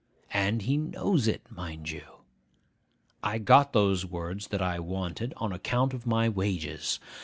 And 0.33 0.63
he 0.63 0.77
knows 0.77 1.27
it, 1.27 1.43
mind 1.51 1.91
you! 1.91 2.01
I 3.21 3.37
got 3.37 3.71
those 3.71 4.03
words 4.03 4.47
that 4.47 4.59
I 4.59 4.79
wanted 4.79 5.31
on 5.37 5.51
account 5.53 5.93
of 5.93 6.07
my 6.07 6.27
wages. 6.27 6.99